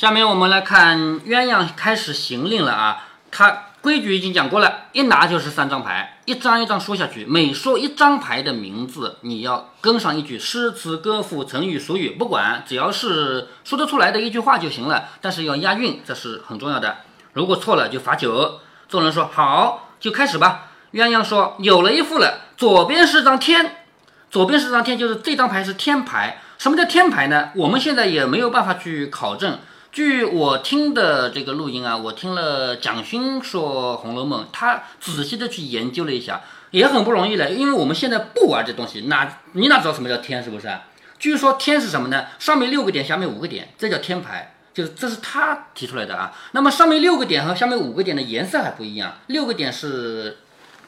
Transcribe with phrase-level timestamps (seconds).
[0.00, 16.96] 下面我们来看鸳鸯开始行令了啊，他规矩已经讲过了，一拿就是三张牌，一张一张说下去，每说一张牌的名字，你要跟上一句诗词歌赋、成语俗语，不管，只要是说得出来的一句话就行了，但是要押韵，这是很重要的。
[17.34, 18.60] 如果错了就罚酒。
[18.88, 20.70] 众人说好，就开始吧。
[20.94, 23.84] 鸳鸯说有了一副了，左边是张天，
[24.30, 26.40] 左边是张天，就是这张牌是天牌。
[26.56, 27.50] 什么叫天牌呢？
[27.54, 29.58] 我们现在也没有办法去考证。
[29.92, 37.50] 据我听的这个录音啊，我听了蒋勋说《红楼梦》，他仔细的去研究了一下，也很不容易了。
[37.50, 40.70] 因为我们现在不玩这东西，哪你哪知道什么叫天，是不是？
[41.18, 42.26] 据说天是什么呢？
[42.38, 46.32] 上面六个点，下面五个点，这叫天牌，就是这是他提出来的啊。
[46.52, 50.38] 那么上面六个点和下面五个点的颜色还不一样，六个点是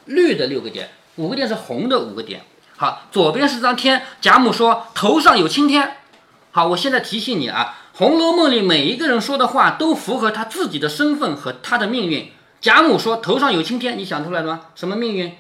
[0.05, 2.43] 绿的六个点，五个点是红的五个点。
[2.77, 5.97] 好，左边是张天，贾母说头上有青天。
[6.53, 7.79] 好，我现在提醒你啊。
[7.95, 12.33] 《红楼梦》里每一个人说的话都符合他自己的身份和他的命运。
[12.61, 14.67] 贾母说头上有青天，你想出来了吗？
[14.75, 15.37] 什么命运？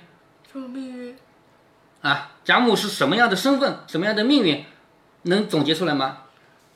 [0.50, 1.16] 什么命运？
[2.02, 4.64] 啊，贾母是什么样的身份，什么样的命运，
[5.22, 6.18] 能总结出来吗？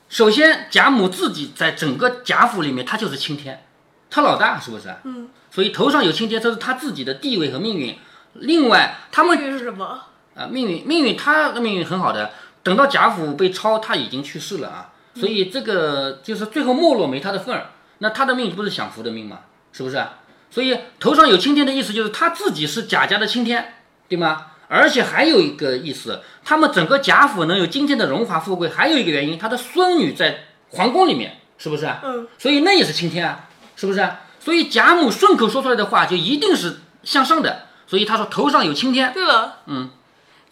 [0.09, 3.65] 首先，贾母自己在整个贾府里面，她就是青天，
[4.09, 4.95] 她老大，是不是？
[5.03, 5.29] 嗯。
[5.51, 7.95] 所以头上有青天，这是她自己的地位和命运。
[8.33, 10.01] 另外，他们命运是什么？
[10.33, 12.31] 啊，命运，命运，她的命运很好的。
[12.63, 14.93] 等到贾府被抄，她已经去世了啊。
[15.19, 19.39] 所以这个就是最后没落没他的份儿，那他的命不是享福的命吗？
[19.71, 20.03] 是不是？
[20.49, 23.73] 所以头上有青天的意思就是他自己是贾家的青天，
[24.07, 24.47] 对吗？
[24.69, 31.89] 而且还有一个意思，他们整个贾府能有今天的荣华富贵，还有一个原因，他的孙女在皇宫里面，是不是？
[32.03, 32.27] 嗯。
[32.37, 34.07] 所以那也是青天啊，是不是？
[34.39, 39.11] 所以贾母顺口说出来的话就一定是向上的，所以他说头上有青天。
[39.13, 39.89] 对了，嗯，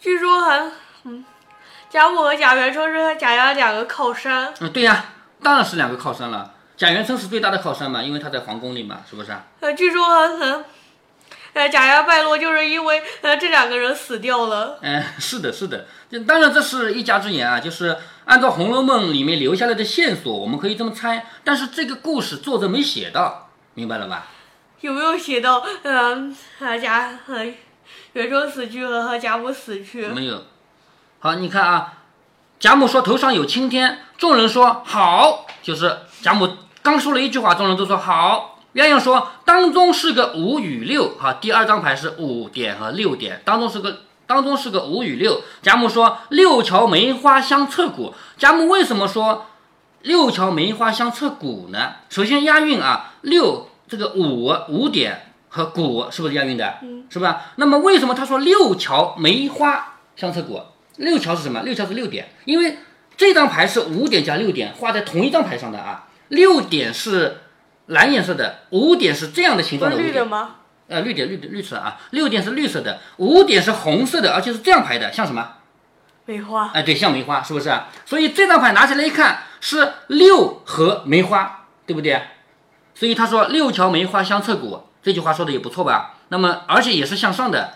[0.00, 0.70] 据说还，
[1.04, 1.24] 嗯。
[1.90, 4.52] 贾母和贾元春是和贾家两个靠山。
[4.60, 6.52] 嗯，对呀，当然是两个靠山了。
[6.76, 9.34] 贾元春是最大的靠山嘛，因为他在皇宫里嘛，是不是？
[9.60, 10.04] 呃，据说，
[11.54, 14.78] 呃，贾家败落就是因为呃这两个人死掉了。
[14.82, 15.86] 嗯，是的，是的。
[16.26, 17.96] 当然这是一家之言啊，就是
[18.26, 21.26] 按照《红楼梦》里面留下来的线索，我们可以这么猜。
[21.44, 24.26] 但是这个故事作者没写到，明白了吧？
[24.80, 27.18] 有没有写到嗯，贾
[28.12, 30.06] 元春死去和贾母死去？
[30.08, 30.42] 没有。
[31.18, 31.94] 好，你看啊，
[32.60, 36.48] 贾母说头上有青天，众人说好，就是贾母
[36.82, 38.58] 刚说了一句话，众人都说好。
[38.74, 45.40] 鸳鸯说当中是个五与六，哈，第二张牌是五点和六点，当中是个当中是个五与六。
[45.62, 48.14] 贾母说六桥梅花香彻骨。
[48.36, 49.46] 贾母为什么说
[50.02, 51.94] 六桥梅花香彻骨呢？
[52.10, 56.74] 首先押韵啊，六这个五五点和骨是不是押韵的？
[56.82, 57.44] 嗯，是吧？
[57.56, 60.60] 那么为什么他说六桥梅花香彻骨？
[60.96, 61.62] 六桥是什么？
[61.62, 62.78] 六桥是六点，因为
[63.16, 66.08] 这张牌是五点加六点画在同一张牌上的啊。
[66.28, 67.42] 六点是
[67.86, 69.96] 蓝颜色的，五点是这样的形状的。
[69.96, 70.56] 绿的吗？
[70.88, 72.00] 呃，绿点，绿的绿色啊。
[72.10, 75.48] 六点是绿色的，五点是红色的，而且是这样排的，像什么？
[76.24, 76.70] 梅花。
[76.74, 77.72] 哎，对，像梅花，是不是？
[78.04, 82.22] 所以这张牌拿起来一看是六和梅花，对不对？
[82.94, 86.14] 所以他说六桥梅花相侧骨，这句话说的也不错吧？
[86.28, 87.74] 那么而且也是向上的。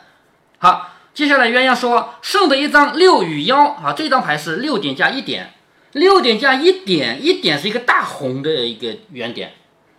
[0.59, 0.95] 好。
[1.13, 5.53] 接下来鸳鸯说剩的一张六与幺啊，这张牌是六点加一点，
[5.93, 9.53] 六点加一点，一点是一个大红的一个圆点，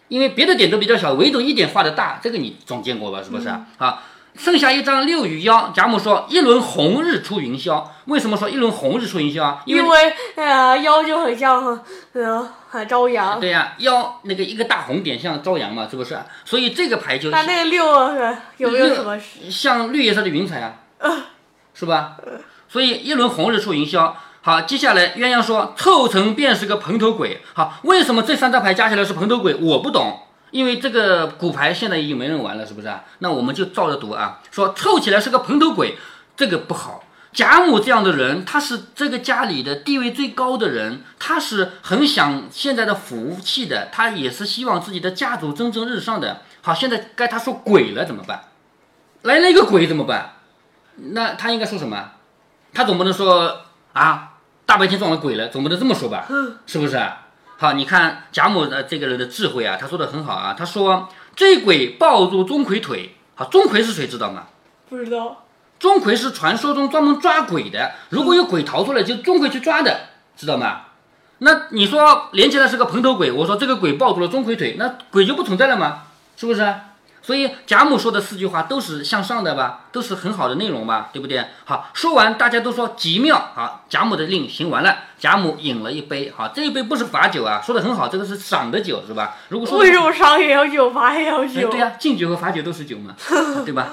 [0.08, 3.22] 因为别的点都比较小，唯独一点画的大，这个你总见过吧？
[3.22, 4.04] 是不是啊？
[4.34, 9.62] 剩下一张六与幺，贾母说一轮红日出云霄，为什么说一轮红日出云霄啊？
[9.66, 11.84] 因为呃幺就很像
[12.14, 13.42] 呃朝阳。
[13.42, 16.18] 对呀，幺那个一个大红点像朝阳嘛，是不是？
[16.46, 17.86] 所以这个牌就那那个六
[18.56, 19.20] 有没有什么
[19.50, 20.76] 像绿颜色的云彩啊？
[21.74, 22.18] 是吧？
[22.68, 24.14] 所以一轮红日出云霄。
[24.44, 27.42] 好，接下来鸳鸯说凑成便是个蓬头鬼。
[27.54, 29.54] 好，为什么这三张牌加起来是蓬头鬼？
[29.56, 33.04] 我不懂，因为这个骨牌现在已经没人玩了，是不是啊？
[33.20, 35.98] 那我们就照着读啊，说凑起来是个蓬头鬼，
[36.36, 37.04] 这个不好。
[37.34, 46.42] 贾母这样的人，他是这个家里的地位最高的人，他是很想现在的福气的，他也是希望自己的家族蒸蒸日上的。
[46.62, 48.46] 好，现在该他说鬼了怎么办？
[49.22, 50.34] 来了一个鬼怎么办？
[51.04, 52.12] 那他应该说什么？
[52.74, 53.62] 他总不能说
[53.94, 54.34] 啊，
[54.66, 56.26] 大白天撞了鬼了，总不能这么说吧？
[56.30, 56.98] 嗯是不是？
[57.58, 60.56] 好，你看贾母的这个人的智慧啊，他说的很好啊。
[60.58, 63.16] 他说这鬼抱住钟馗腿。
[63.36, 64.44] 好，钟馗是谁知道吗？
[64.90, 65.46] 不知道。
[65.80, 70.00] 钟馗是传说中专门抓鬼的，如果有鬼逃出来，就钟馗去抓的，
[70.36, 70.82] 知道吗？
[71.40, 76.04] 那你说连起来是个蓬头鬼，我说这个鬼抱住了钟馗腿，那鬼就不存在了吗？
[76.38, 76.74] 是不是？
[77.24, 81.46] 所以贾母说的四句话都是向上的吧，都是很好的内容吧，对不对？
[81.66, 83.52] 好，说完大家都说极妙。
[83.54, 86.34] 好，贾母的令行完了，贾母饮了一杯。
[86.36, 89.36] 好，这一杯不是罚酒啊，说的很好，这个是赏的酒是吧？
[89.50, 91.70] 如果说为什么赏也要酒，罚也要哎酒？
[91.70, 93.16] 对呀、敬酒和罚酒都是酒嘛，
[93.64, 93.90] 对吧？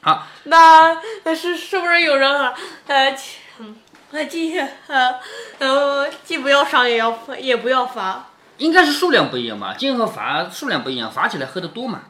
[0.00, 2.52] 好，那那是是不是有人啊？
[2.88, 3.76] 呃，既嗯，
[4.10, 5.14] 那既呃
[5.58, 8.26] 呃，既不要赏也要也不要罚。
[8.58, 12.00] 应该是数量不一样吧，敬和罚数量不一样，罚起来喝得多嘛。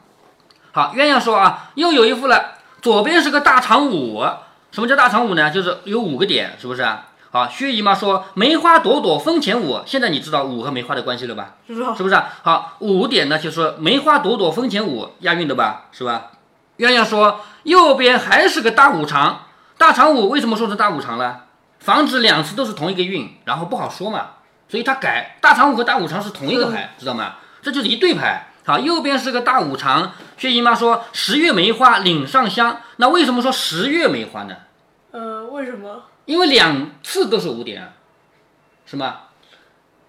[0.75, 4.25] 好，鸳鸯说啊，又有一副了，左边是个大长五，
[4.71, 5.51] 什么叫大长五呢？
[5.51, 7.09] 就是有五个点，是不是啊？
[7.29, 11.57] 好，薛姨妈说梅花朵朵风前舞，现在你知道五和梅花的关系了吧？
[11.67, 12.27] 知道是不是啊？
[12.41, 15.85] 好，五点呢就是梅花朵朵风前舞，押韵的吧？
[15.91, 16.31] 是吧？
[16.79, 19.43] 鸳鸯说右边还是个大五常，
[19.77, 21.43] 大长五为什么说是大五常了？
[21.81, 24.29] 防止两次都是同一个韵，然后不好说嘛，
[24.67, 27.35] 所以他改大长五和大五常是同一个牌，知道吗？
[27.61, 28.47] 这就是一对牌。
[28.65, 30.13] 好，右边是个大五常。
[30.37, 34.55] 薛姨妈说十月梅花岭上香，那为什么说十月梅花呢？
[35.11, 36.03] 呃，为什么？
[36.25, 37.89] 因为两次都是五点啊，
[38.85, 39.19] 是吗？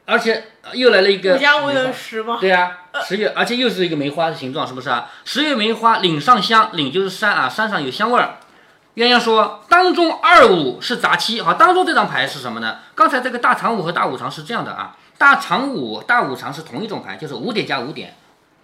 [0.07, 2.37] 而且呃又来了一个五加五等于十吗？
[2.41, 5.11] 对啊，十月，而且又是一个梅花的形状，是不是啊？
[5.25, 8.37] 十月梅花岭上香，岭就是山啊，山上有香味儿。
[8.97, 12.79] 鸳鸯说当中二五是杂七，好，当中这张牌是什么呢？
[12.95, 18.15] 刚才这个大长五和大五常是这样的啊，大长五、大五常是同一种牌，就是五点加五点，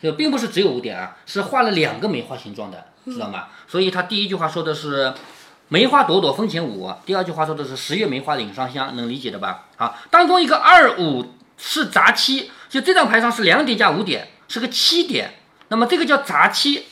[0.02, 3.48] 就并不是只有五点啊，是画了两个梅花形状的，知道吗？
[3.68, 5.12] 所以他第一句话说的是
[5.68, 9.66] 梅花朵朵风前舞，第二句话说的是十月梅花岭上香，能理解的吧？
[9.76, 15.34] 好，当中一个二五是杂七，就这张牌上是两点加五点，是个七点，
[15.68, 16.86] 那么这个叫杂七。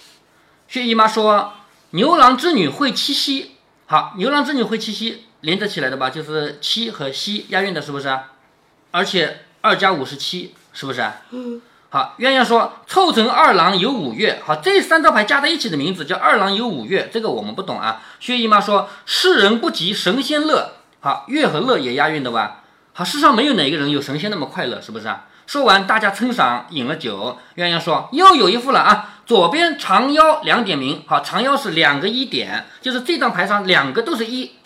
[0.68, 1.54] 薛姨妈说
[1.90, 3.52] 牛郎织女会七夕，
[3.86, 6.10] 好，牛郎织女会七夕连着起来的吧？
[6.10, 8.18] 就是七和夕押韵的，是不是？
[8.90, 11.10] 而且二加五是七，是不是？
[11.30, 11.62] 嗯。
[11.90, 14.42] 好，鸳鸯说凑成二郎有五岳。
[14.44, 18.02] 好，这三张牌加在一起的名字叫二郎有五岳，这个我们不懂啊。
[18.20, 20.72] 薛姨妈说世人不及神仙乐。
[21.00, 22.60] 好，乐和乐也押韵的吧？
[22.92, 25.24] 好，世上没有哪个人有神仙那么快乐，是不是啊？
[25.46, 27.38] 说完，大家称赏，饮了酒。
[27.56, 31.02] 鸳鸯说又有一副了啊，左边长腰两点名。
[31.06, 34.56] 好，长腰是两个一点，就是这张牌上两个都是一，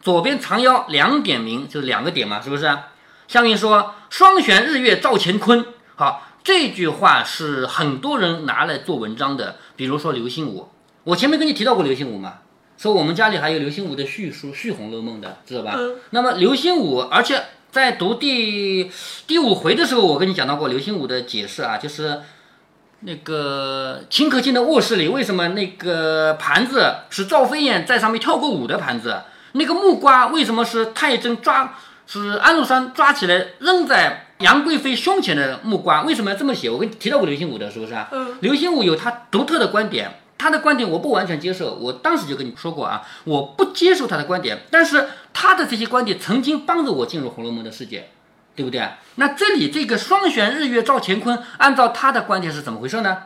[0.00, 2.78] 左边长腰两点名，就是两个点嘛，是不是？
[3.26, 5.66] 香云说双悬日月照乾坤。
[5.96, 6.28] 好。
[6.42, 10.68] 这句话是很多人拿来做文章的，比如说刘心武。
[11.04, 12.34] 我前面跟你提到过刘心武嘛，
[12.76, 15.74] 说我们家里还有刘心武的续书《续红楼梦》的，知道吧？
[15.76, 18.90] 嗯那么刘心武，而且在读第
[19.26, 22.20] 第五回的时候，我跟你讲到过刘心武的解释啊，就是
[23.00, 29.22] 那个秦可卿的卧室里，为什么那个盘子是赵飞燕在上面跳过舞的盘子？
[29.52, 31.74] 那个木瓜为什么是太真抓
[32.06, 36.02] 是安禄山抓起来扔在杨贵妃胸前的木瓜？
[36.02, 36.68] 为什么要这么写？
[36.68, 38.08] 我跟你提到过刘心武的，是不是啊？
[38.12, 38.36] 嗯。
[38.40, 41.74] 刘心武有他独特的观点，他的观点我不完全接受。
[41.74, 48.10] 我当时就跟你说过啊，我不接受他的观点，但是他的这些观点曾经帮助我进入《红楼梦》的世界。
[48.56, 48.86] 对不对？
[49.14, 53.16] 那这里这个双悬日月照乾坤，按照他的观点是怎么回事呢？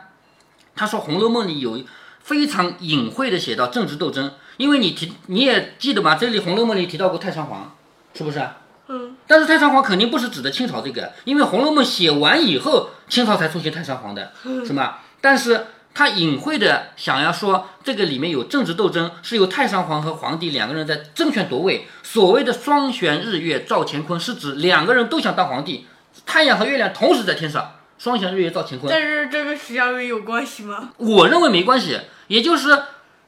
[0.75, 1.81] 他说《红楼梦》里有
[2.21, 6.15] 非常隐晦的写到政治斗争，因为你提你也记得吗？
[6.15, 7.75] 这里《红楼梦》里提到过太上皇，
[8.13, 8.39] 是不是？
[8.87, 9.15] 嗯。
[9.27, 14.31] 但是太上皇肯定不是指的清朝这个，因为《红楼梦》写完以后，清朝才出现太上皇的，
[14.65, 14.97] 是吗？
[15.21, 21.87] 但是他隐晦的想要说，这个里面有政治斗争，是由太上皇和皇帝两个人在争权夺位。
[22.03, 25.87] 所谓的双悬日月照乾坤，是指两个人都想当皇帝，
[26.25, 28.89] 太阳和月亮同时在天上，双悬日月照乾坤。
[28.91, 30.91] 但是这跟史湘云有关系吗？
[30.97, 32.77] 我认为没关系，也就是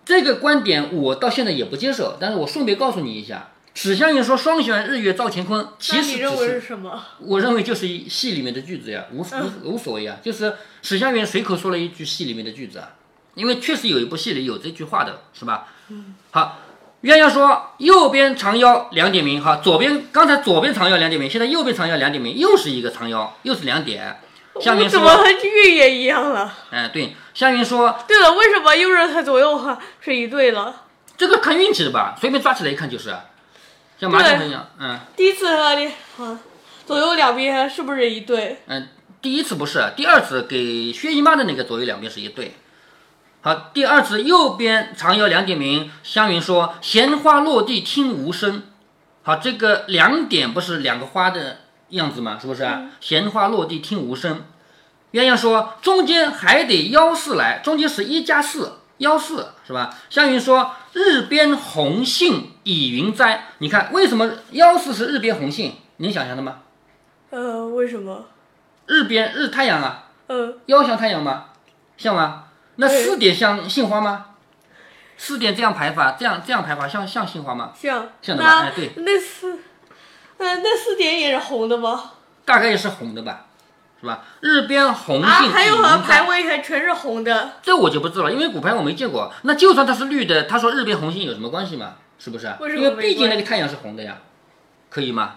[0.05, 2.17] 这个观点，我到现在也不接受。
[2.19, 3.47] 但是我顺便告诉你一下，
[3.79, 6.99] 史湘云说“双悬日月照乾坤”，其实只你认为是是什么？
[7.19, 12.93] 我认为就是一戏里面的句子呀，无无无所谓啊，就是史湘云随口说了一句戏里面的句子啊，
[13.35, 15.67] 因为确实有一部戏里有这句话的，是吧？
[15.89, 16.57] 嗯，好。
[17.03, 24.19] 鸳鸯说：“右边长腰两点名，哈，左边刚才左边长腰两点名，现在右边长腰两点名，又是一个长腰，又是两点。”
[24.59, 33.15] 香云说我怎么和玉也一样了？：“哎，对。”湘云说对了，为什么右任和左右哈是一对了？：“这个看运气的吧，随便抓起来一看就是，
[33.99, 34.67] 像马桶一样。
[34.79, 36.37] 嗯第一次和你好，
[36.85, 38.59] 左右两边是不是一对？
[38.67, 38.87] 嗯，
[39.21, 42.55] 第一次不是，第二次给薛姨妈的那个左右两边是一对。
[43.41, 48.63] 好，第二次右边长腰两点名，湘云说：“闲花落地听无声。”
[49.23, 51.57] 好，这个两点不是两个花的
[51.89, 52.37] 样子吗？
[52.39, 52.67] 是不是？
[52.99, 54.43] 闲花落地听无声。
[55.13, 65.75] 鸳鸯说：“中间还得幺四来，中间是一加四，幺四是吧？”湘云说：“日边红杏倚云栽。”你看为什么幺四是日边红杏？
[65.97, 66.61] 你想象的吗？
[67.29, 68.25] 呃，为什么？
[68.87, 71.49] 日边日太阳啊，呃，腰像太阳吗？
[71.97, 72.45] 像吗？
[72.77, 74.25] 那四点像杏花吗？
[75.17, 77.71] 四点这样排法，这样这样排法像像杏花吗？
[77.75, 79.59] 像像的吧那哎对那四，
[80.37, 82.11] 呃，那四点也是红的吗？
[82.45, 83.46] 大概也是红的吧，
[83.99, 84.23] 是吧？
[84.41, 87.53] 日边红啊，杏还有好像已经在排位还全是红的。
[87.63, 89.33] 这我就不知道了，因为骨牌我没见过。
[89.43, 91.95] 那就算它是绿的，他说日边红杏有什么关系吗？
[92.19, 92.53] 是不是？
[92.59, 94.17] 为什么因为毕竟那个太阳是红的呀，
[94.89, 95.35] 可以吗？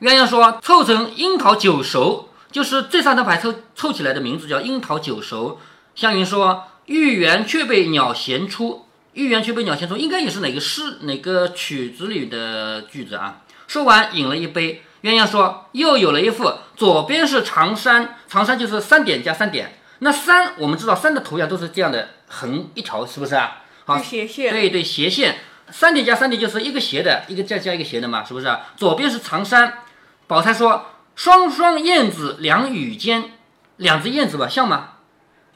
[0.00, 5.58] 鸳鸯说凑成樱桃九熟，就是这三张牌凑凑起来的名字叫樱桃九熟。
[5.94, 13.42] 湘云说玉圆却被鸟衔出，玉圆却被鸟衔出，应该也是哪个诗哪个曲子里的句子啊？
[13.66, 19.78] 说完饮了一杯，鸳鸯说又有了一副，左边是长山，长山就是三点加三点。
[20.00, 23.62] 那山我们知道山的图样都是这样的横一条，是不是啊？
[23.84, 25.38] 好，斜线，对对，斜线，
[25.70, 28.60] 三点加三点就是一个斜的，一个再加一个斜的嘛，是不是啊？
[28.76, 29.78] 左边是长山，
[30.26, 33.32] 宝钗说双双燕子两羽间，
[33.76, 34.90] 两只燕子吧，像吗？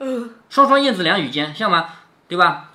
[0.00, 1.90] 嗯，双双燕子两羽间，像吗？
[2.28, 2.70] 对吧？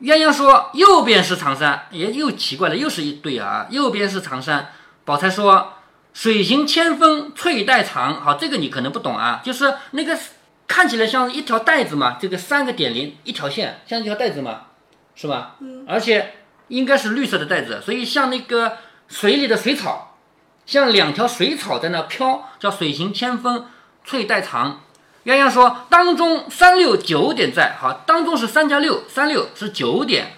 [0.00, 4.72] 鸳鸯说右边是长山，也又奇怪了，又是一对啊，右边是长山。
[5.04, 5.74] 宝钗说
[6.18, 10.18] 水行千峰翠带长，好，这个你可能不懂啊，就是那个
[10.66, 14.62] 看起来像一条带子嘛，这个三个点连一条线，像一条带子嘛，
[15.14, 15.54] 是吧？
[15.60, 16.34] 嗯，而且
[16.66, 20.18] 应该是绿色的带子，所以像那个水里的水草，
[20.66, 23.66] 像两条水草在那飘，叫水行千峰
[24.04, 24.80] 翠带长。
[25.24, 30.32] 鸳鸯说：“当中三六九点在，好，当中是三加六，三六是九点。”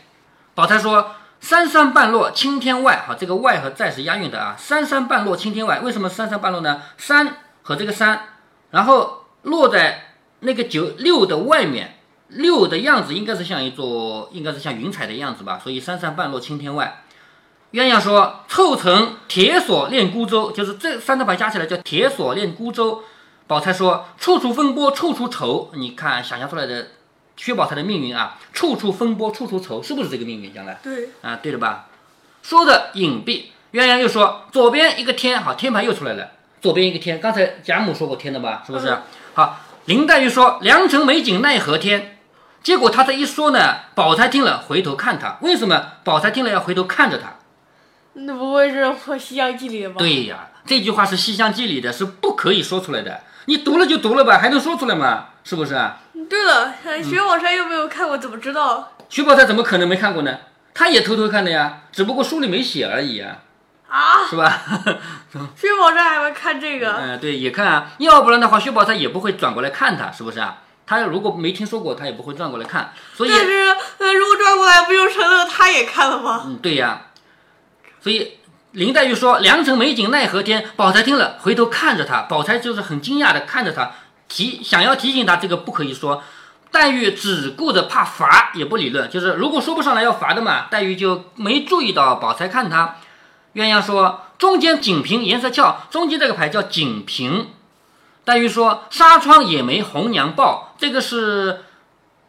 [0.55, 4.55] 宝钗说：“三山半落青天外，好，这个外和在是押韵的啊。
[4.59, 6.83] 三山半落青天外，为什么三山半落呢？
[6.97, 8.29] 山和这个山，
[8.71, 17.03] 然后落在那个九六的外面，六的样子应该是像一座，应该是像云彩的样子吧，所以三山半落青天外。”
[17.73, 23.05] 鸳鸯说：“凑成铁锁链孤舟，就是这三张牌加起来叫铁锁链孤舟。”
[23.47, 26.89] 宝钗说：“处处风波处处愁。”你看，想象出来的
[27.41, 30.53] 薛宝钗的命运啊，处处风波处处愁，是不是这个命运？
[30.53, 31.87] 将来对，啊，对了吧？
[32.43, 36.33] 说的隐蔽，鸳鸯又说：“左边一个天，好，天牌又出来了。
[36.61, 38.63] 左边一个天，刚才贾母说过天的吧？
[38.67, 38.89] 是不是？
[38.89, 42.19] 嗯好，林黛玉说：‘良辰美景奈何天。’
[42.63, 45.93] 结果他这一说呢，宝钗听了回头看他，为什么？
[46.05, 47.37] 宝钗听了要回头看着他。
[48.13, 48.85] 那不会是
[49.19, 49.95] 《西厢记》里的吧？
[49.97, 53.23] 对呀，这句话是《西厢记》里的，是不可以说出来的。
[53.47, 55.29] 你读了就读了吧，还能说出来吗？
[55.45, 55.99] 是不是啊？
[56.29, 60.39] 对了，呃薛宝钗又没有看过，怎么知道薛宝钗怎么可能没看过呢？
[60.75, 63.39] 她也偷偷看的呀，只不过书里没写而已啊，
[63.89, 64.27] 啊？
[64.29, 64.63] 是吧？
[65.57, 66.93] 薛宝钗还会看这个？
[66.93, 70.59] 嗯、对，也看啊，要不然的话，薛宝钗也不会转过来看他，是不是啊？
[70.87, 72.93] 他如果没听说过，他也不会转过来看。
[73.15, 76.43] 所以，但是，呃，如果转过来，不就成了他也看了吗？
[76.47, 77.03] 嗯，对呀。
[78.01, 78.39] 所以
[78.73, 83.93] 林黛玉说：“良辰美景奈何天。”宝钗听了，回头看着他，宝钗就是很惊讶的看着他，
[84.31, 86.23] 提想要提醒他这个不可以说。
[86.73, 92.95] 黛玉只顾着怕罚，也不理论，就是如果说不上来要罚的嘛，黛玉就没注意到宝钗看他。
[93.55, 97.49] 鸳鸯说：“中间锦屏颜色俏，中间这个牌叫锦屏。”
[98.25, 101.65] 黛玉说：“纱窗也没红娘报。”这个是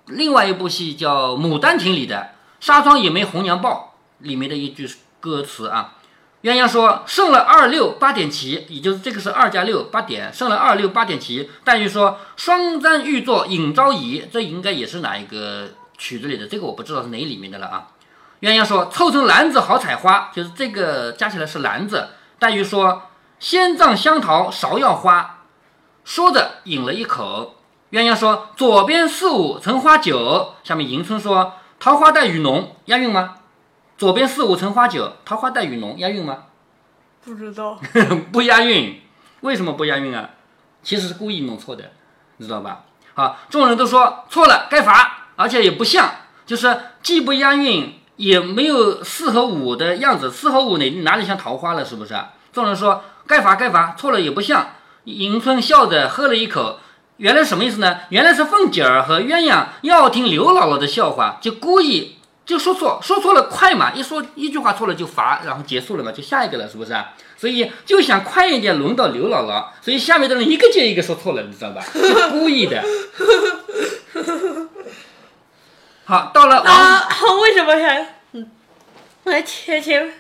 [0.08, 2.16] 另外一部戏叫《牡丹亭》里的
[2.66, 3.94] 《纱窗也没红娘报》
[4.26, 4.90] 里面的一句
[5.20, 5.98] 歌词啊。
[6.44, 15.70] 鸳鸯说：“剩了二六八点齐，也就是这个是二加六八点，剩了二六八点齐。”黛玉说：“双簪玉作引朝仪，这应该也是哪一个
[16.00, 16.48] 曲子里的？
[16.48, 17.88] 这个我不知道是哪里面的了啊。”
[18.42, 22.08] 鸳鸯说：“凑成篮子好采花，就是这个加起来是篮子。”
[22.40, 23.04] 黛玉说
[23.40, 25.42] ：“仙藏香桃芍药花。”
[26.04, 27.58] 说着饮了一口。
[27.92, 33.36] 鸳鸯说：“左边四五橙花酒。”下面迎春说：“桃花带雨浓，押韵吗？”
[34.02, 36.46] 左边四五橙花酒，桃花带雨浓，押韵吗？
[37.24, 37.80] 不知道。
[38.34, 39.00] 不押韵，
[39.42, 40.32] 为什么不押韵啊？
[40.82, 41.92] 其实是故意弄错的，
[42.38, 42.86] 你知道吧？
[43.14, 46.10] 好，众人都说错了，该罚，而且也不像，
[46.48, 52.20] 就是既不押韵，也没有四和五的样子，四和五哪哪里像桃花了，是不是？
[52.52, 54.66] 众人说该罚该罚，错了也不像。
[55.04, 56.80] 迎春笑着喝了一口，
[57.18, 58.00] 原来什么意思呢？
[58.10, 67.14] 原来是凤姐儿和鸳鸯要听刘姥姥的笑话，就故意就说错，说错了快嘛，一说一句话错了就罚，然后结束了嘛，就下一个了，是不是啊？
[67.38, 71.82] 所以就想快一点轮到刘姥姥，所以下面的人一个接一个说错了，你知道吧？
[71.82, 72.84] 是故意的。
[76.04, 77.08] 好，到了 王啊，
[77.42, 78.16] 为什么还？
[78.34, 78.52] 嗯，
[79.24, 80.14] 哎，前前，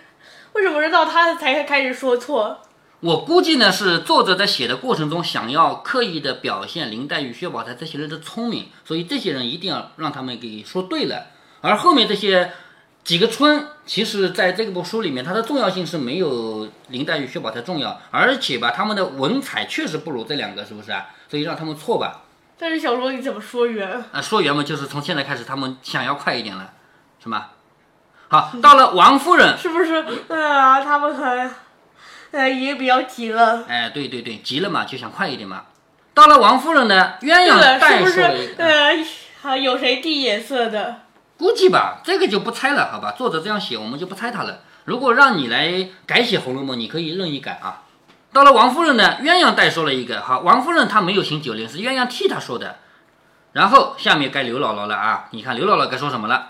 [0.53, 2.61] 为什么是到他才开始说错？
[3.01, 11.25] 我估计呢是作者在写的过程中想要刻意的表现林黛玉、薛宝钗这些人的聪明，所以这些人一定要让他们给说对了。
[11.61, 12.51] 而后面这些
[13.03, 21.07] 几个村，其实在这部书里面，它的重要性是没有林黛玉、薛宝钗重要，而且吧，他们的文采确实不如这两个，是不是啊？
[21.29, 22.21] 所以让他们错吧。
[22.57, 24.03] 但是小说你怎么说圆？
[24.11, 26.73] 啊，说圆嘛，就是从现在开始，他们想要快一点了，
[27.21, 27.47] 是吗？
[28.27, 29.95] 好，到了王夫人，是不是？
[30.29, 31.51] 啊，他们很，
[32.31, 33.65] 呃，也比较急了。
[33.67, 35.63] 哎，对对对，急了嘛，就想快一点嘛。
[36.13, 38.53] 到了王夫人呢，鸳鸯对，是代不是说了一？
[38.53, 39.05] 个，呃，
[39.41, 41.01] 还有谁递眼色的？
[41.41, 43.15] 估计吧，这个就不猜了，好吧？
[43.17, 44.59] 作者这样写，我们就不猜他了。
[44.85, 47.81] 如果让你来改写《红楼梦》，你可以任意改啊。
[48.31, 52.75] 到了王夫人呢，鸳鸯代说了一个，好，王夫人她没有行酒令，是鸳鸯替她说的。
[53.53, 56.49] 然后下面该刘姥姥了啊，你看刘姥姥该说什么了？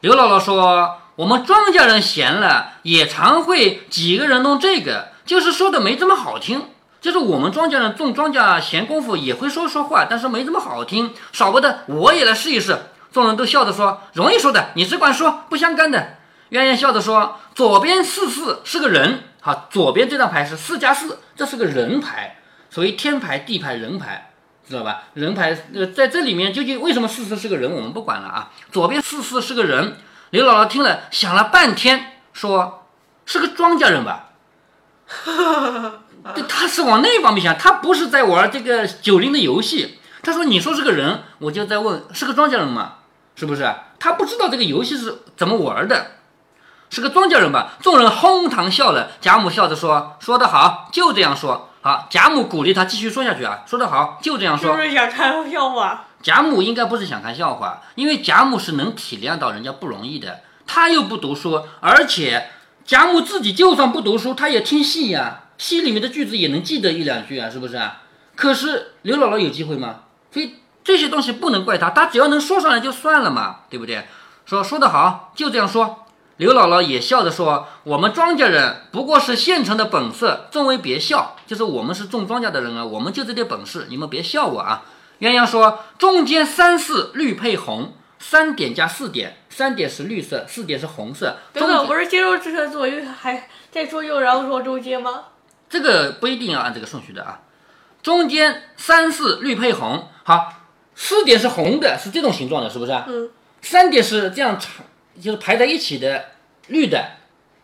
[0.00, 6.64] 刘姥姥说：“我们庄稼人闲了，也常会几个人弄这个，就是说的没这么好听。
[7.00, 11.14] 就是我们庄稼人种庄稼闲工夫也会说说话，但是没这么好听。
[11.30, 12.76] 少不得我也来试一试。”
[13.12, 16.16] 众人都笑着说：“容易说的，你只管说，不相干的。”
[16.50, 22.38] 鸳鸯笑着说：“左边四四是个人，好，左边这张牌是四加四，这是个人牌，
[22.70, 24.30] 所谓天牌、地牌、人牌。”
[24.68, 25.04] 知道吧？
[25.14, 28.50] 人牌，呃，在这里面究竟为什么四四是个人，我们不管了啊。
[28.72, 29.96] 左边四四是个人，
[30.30, 32.84] 刘姥姥听了想了半天，说
[33.24, 34.30] 是个庄稼人吧。
[36.34, 40.00] 对， 他是往那方面想，他不是在玩这个九零的游戏。
[40.24, 42.94] 他说：“你说是个人，我就在问，是个庄稼人吗？
[43.34, 43.70] 是不是？
[43.98, 46.12] 他不知道这个游戏是怎么玩的，
[46.90, 49.10] 是个庄稼人吧？”众人哄堂笑了。
[49.20, 54.72] 贾母笑着说：“说得好，就这样说。”好，贾母鼓励他继续说下去啊，说得好，就这样说。
[54.72, 56.06] 是不是想看笑话？
[56.20, 60.40] 贾母应该不是想看笑话，因为贾母是能体谅到人家不容易的。
[60.66, 62.50] 他又不读书，而且
[62.84, 68.02] 贾母自己就算不读书，他也听戏呀，戏里面的句子也能记得一两句啊，是不是啊？
[68.34, 70.00] 可是刘姥姥有机会吗？
[70.32, 74.06] 所以这些东西不能怪他，他只要能说上来就算了嘛，对不对？
[74.44, 76.06] 说说得好，就这样说。
[76.36, 81.34] 刘姥姥也笑着说：“我们庄稼人不过是现成的本色，众位别笑。
[81.44, 84.84] 就是我们是种庄稼的人啊，我们就这点本事，你们别笑我啊。”
[85.18, 91.36] 鸳鸯说：“中间三四绿配红，三点加四点，三点是绿色，四点是红色。
[91.52, 95.24] 中等等，不是接受这个左右还再说右，然后说中间吗？
[95.68, 97.40] 这个不一定要按这个顺序的啊。
[98.02, 100.52] 中间三四绿配红，好，
[100.96, 102.92] 四点是红的，是这种形状的，是不是？
[103.06, 104.84] 嗯，三点是这样长，
[105.20, 106.24] 就是排在一起的
[106.68, 107.10] 绿的，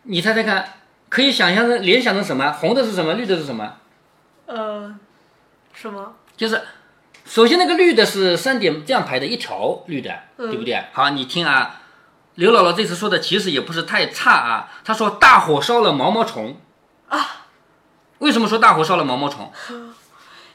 [0.03, 0.75] 你猜猜看，
[1.09, 2.51] 可以想象成联想成什么？
[2.51, 3.13] 红的是什么？
[3.15, 3.73] 绿的是什么？
[4.45, 4.95] 呃，
[5.73, 6.15] 什么？
[6.37, 6.61] 就是
[7.25, 10.85] 首先那个绿的是三点这样排的一条绿的，嗯对不对？
[10.93, 11.81] 好，你听啊，
[12.35, 16.57] 刘姥姥这次说的其实也不是太差啊，她说大火烧了毛毛虫
[17.09, 17.45] 啊，
[18.19, 19.51] 为什么说大火烧了毛毛虫？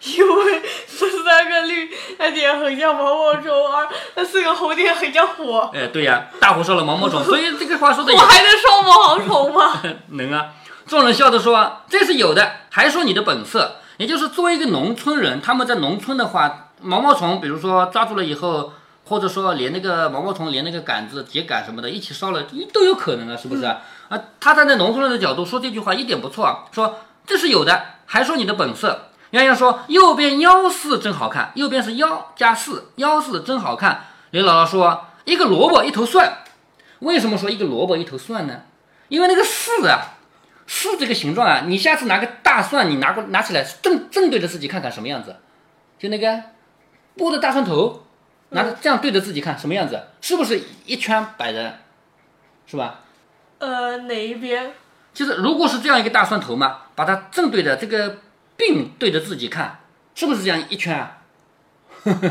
[0.17, 1.91] 因为这三个绿
[2.33, 5.71] 点很像毛毛虫，而那四个红点很像火。
[5.75, 9.83] 哎，对呀，大火烧了毛毛虫， 所以这个话说的也我还能烧毛毛虫吗？
[10.11, 10.51] 能啊。
[10.87, 18.73] 众人笑着说：“这是有的，还说你的本色，也就是作为一个农村人，他们在农村的话，毛毛虫，比如说抓住了以后，
[19.05, 23.83] 或者说连那个毛毛虫连那个杆子、秸秆什么的一起烧了，都有可能啊，是不是啊？
[24.09, 29.08] 啊，他站在农村人的角度说这句话一点不错啊，说这是有的，还说你的本色。
[29.33, 36.45] 鸳鸯说：“右边幺四真好看，右边是幺加四，幺四真好看。”刘姥姥说：“一个萝卜一头蒜，
[37.01, 38.63] 为什么说一个萝卜一头蒜呢？
[39.09, 40.15] 因为那个四啊。”
[40.71, 45.37] 四这个形状啊，你下次拿个大蒜，你拿过拿起来正正对着自己看看什么样子，
[45.99, 46.43] 就那个
[47.17, 48.05] 剥的大蒜头，
[48.51, 51.79] 拿着这样对着自己看什么样子，是不是一圈摆着，
[52.67, 53.01] 是吧？
[53.61, 54.75] 呃，哪一边？
[55.15, 58.19] 就是如果是这样一个大蒜头嘛，把它正对着这个
[58.59, 59.81] 并对着自己看，
[60.15, 61.17] 是不是这样一圈啊？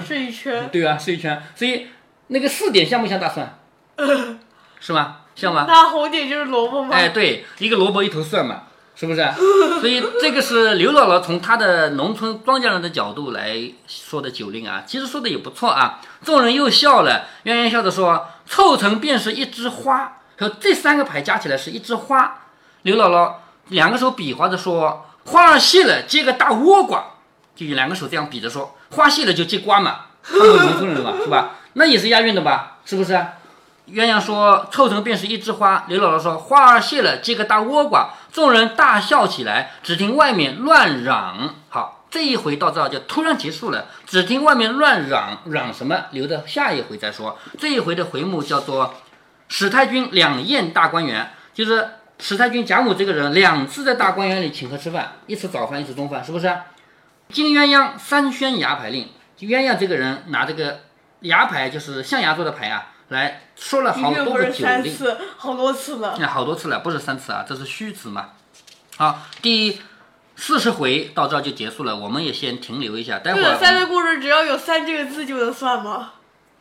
[0.05, 0.69] 是一圈。
[0.71, 1.87] 对啊，是一圈，所以
[2.27, 3.57] 那个四点像不像大蒜？
[4.79, 5.21] 是吗？
[5.33, 5.65] 像吗？
[5.67, 6.95] 那红点就是萝卜吗？
[6.95, 8.63] 哎，对，一个萝卜一头蒜嘛，
[8.95, 9.21] 是不是？
[9.79, 13.55] 所以这个是刘姥姥从她的农村庄稼人的角度来
[13.87, 16.01] 说的酒令啊，其实说的也不错啊。
[16.23, 22.45] 众人又笑了，鸳鸯笑着说：“凑成便是一枝花。”说这三个牌加起来是一枝花。
[22.83, 23.33] 刘姥姥
[23.69, 27.03] 两个手比划着说：“花儿谢了，结个大倭瓜。”
[27.55, 31.51] 就两个手这样比着说：“花谢了就结瓜嘛。”他们农村人嘛， 是吧？
[31.73, 32.77] 那也是押韵的吧？
[32.85, 33.13] 是不是？
[33.89, 41.55] 鸳鸯说：“凑成便是一枝花。”刘姥姥说：“花儿谢了，结个大倭瓜。”众人大笑起来，只听外面乱嚷。
[41.69, 43.85] 好，这一回到这儿就突然结束了。
[44.05, 46.05] 只听外面乱嚷，嚷什么？
[46.11, 47.39] 留着下一回再说。
[47.57, 48.93] 这一回的回目叫做
[49.47, 56.51] “史太君两宴大观园”，就是史太君贾母这个人两次在大观园里请客吃饭，一次早饭，一次中饭，是不是？
[57.29, 60.79] 金鸳鸯三宣牙牌令，鸳鸯这个人拿这个
[61.21, 62.93] 牙牌，就是象牙做的牌啊。
[63.09, 66.17] 来说了好多个酒令，三次，好多次了。
[66.19, 68.31] 那好多次了，不是三次啊，这是虚词嘛。
[68.97, 69.79] 好，第
[70.35, 76.13] 四十回到这儿就结束了，我们也先停留一下，待会儿这个三个故事只要有三这个字就能算吗？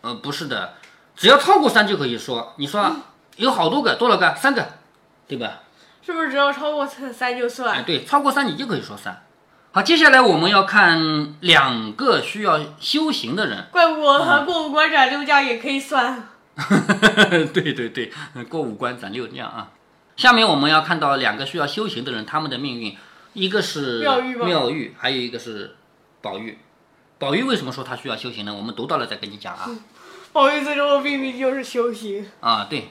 [0.02, 0.74] 呃不是的，
[1.16, 2.54] 只要超过三就可以说。
[2.58, 3.02] 你说嗯
[3.38, 4.34] 有好多个，多少个？
[4.36, 4.66] 三个，
[5.26, 5.62] 对吧？
[6.02, 7.84] 是不是只要超过三就哎，算？
[7.84, 9.24] 对，超过三你就可以说三。
[9.72, 13.66] 好，接下来我们要看两个需要修行的人。
[13.72, 16.28] 怪不得和过五关斩六将也可以算。
[17.52, 18.10] 对对对，
[18.48, 19.72] 过五关斩六将啊。
[20.16, 22.96] 下面我们要看到两个需要修行的人，他们的命运，
[23.34, 25.76] 一个是妙玉吗妙玉，还有一个是
[26.22, 26.58] 宝玉。
[27.18, 28.54] 宝玉为什么说他需要修行呢？
[28.54, 29.68] 我们读到了再跟你讲啊。
[30.32, 32.26] 宝玉最终的命运就是修行。
[32.40, 32.88] 啊，对，